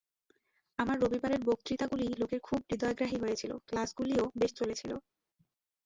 [0.79, 4.91] আমার রবিবারের বক্তৃতাগুলি লোকের খুব হৃদয়গ্রাহী হয়েছিল, ক্লাসগুলিও বেশ চলেছিল।